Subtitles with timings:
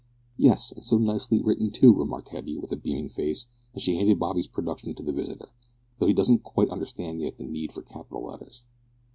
[0.39, 4.17] "Yes, and so nicely written, too," remarked Hetty, with a beaming face, as she handed
[4.17, 5.49] Bobby's production to the visitor,
[5.99, 8.63] "though he doesn't quite understand yet the need for capital letters."